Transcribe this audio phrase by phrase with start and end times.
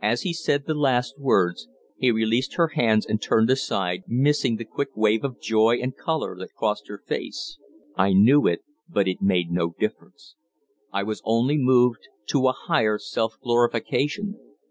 [0.00, 1.68] As he said the last words
[1.98, 6.34] he released her hands and turned aside, missing the quick wave of joy and color
[6.38, 7.58] that crossed her face.
[7.94, 10.34] "I knew it, but it made no difference;
[10.94, 14.38] I was only moved to a higher self glorification.